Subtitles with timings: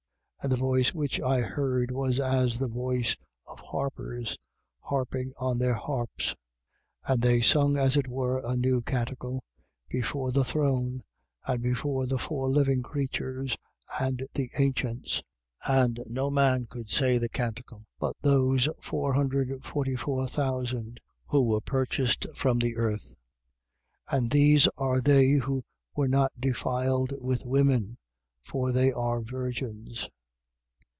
[0.43, 3.15] And the voice which I heard was as the voice
[3.45, 4.39] of harpers,
[4.79, 6.29] harping on their harps.
[7.05, 7.13] 14:3.
[7.13, 9.43] And they sung as it were a new canticle,
[9.87, 11.03] before the throne
[11.45, 13.55] and before the four living creatures
[13.99, 15.21] and the ancients:
[15.67, 21.61] and no man could say the canticle, but those hundred forty four thousand who were
[21.61, 23.13] purchased from the earth.
[24.11, 24.29] 14:4.
[24.31, 25.63] These are they who
[25.95, 27.99] were not defiled with women:
[28.41, 30.09] for they are virgins.